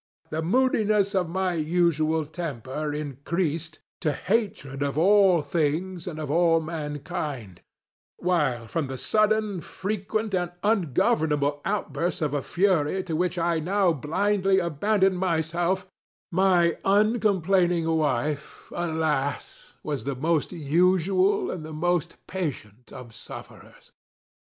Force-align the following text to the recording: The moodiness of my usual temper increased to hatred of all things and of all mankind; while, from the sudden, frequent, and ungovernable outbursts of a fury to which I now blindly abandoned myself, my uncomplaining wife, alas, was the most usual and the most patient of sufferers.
The 0.31 0.41
moodiness 0.41 1.13
of 1.13 1.29
my 1.29 1.53
usual 1.53 2.25
temper 2.25 2.91
increased 2.91 3.77
to 3.99 4.13
hatred 4.13 4.81
of 4.81 4.97
all 4.97 5.43
things 5.43 6.07
and 6.07 6.17
of 6.17 6.31
all 6.31 6.59
mankind; 6.59 7.61
while, 8.17 8.65
from 8.65 8.87
the 8.87 8.97
sudden, 8.97 9.61
frequent, 9.61 10.33
and 10.33 10.53
ungovernable 10.63 11.61
outbursts 11.65 12.23
of 12.23 12.33
a 12.33 12.41
fury 12.41 13.03
to 13.03 13.15
which 13.15 13.37
I 13.37 13.59
now 13.59 13.93
blindly 13.93 14.57
abandoned 14.57 15.19
myself, 15.19 15.85
my 16.31 16.79
uncomplaining 16.83 17.87
wife, 17.87 18.71
alas, 18.75 19.73
was 19.83 20.03
the 20.05 20.15
most 20.15 20.51
usual 20.51 21.51
and 21.51 21.63
the 21.63 21.73
most 21.73 22.15
patient 22.25 22.91
of 22.91 23.13
sufferers. 23.13 23.91